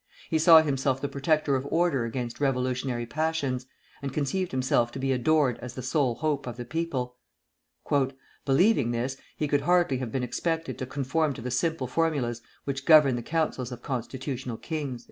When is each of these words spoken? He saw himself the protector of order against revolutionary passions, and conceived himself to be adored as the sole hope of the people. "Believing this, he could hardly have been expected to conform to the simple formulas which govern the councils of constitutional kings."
He 0.31 0.39
saw 0.39 0.63
himself 0.63 0.99
the 0.99 1.07
protector 1.07 1.55
of 1.55 1.67
order 1.69 2.05
against 2.05 2.39
revolutionary 2.39 3.05
passions, 3.05 3.67
and 4.01 4.11
conceived 4.11 4.51
himself 4.51 4.91
to 4.93 4.97
be 4.99 5.11
adored 5.11 5.59
as 5.59 5.75
the 5.75 5.83
sole 5.83 6.15
hope 6.15 6.47
of 6.47 6.57
the 6.57 6.65
people. 6.65 7.17
"Believing 8.43 8.89
this, 8.93 9.17
he 9.37 9.47
could 9.47 9.61
hardly 9.61 9.97
have 9.99 10.11
been 10.11 10.23
expected 10.23 10.79
to 10.79 10.87
conform 10.87 11.33
to 11.35 11.41
the 11.43 11.51
simple 11.51 11.85
formulas 11.85 12.41
which 12.63 12.87
govern 12.87 13.15
the 13.15 13.21
councils 13.21 13.71
of 13.71 13.83
constitutional 13.83 14.57
kings." 14.57 14.99